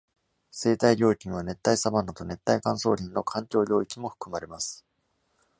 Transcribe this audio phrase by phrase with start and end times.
[0.49, 4.83] 生態領域には、熱帯サバンナと熱帯乾燥林の環境領域も含まれます。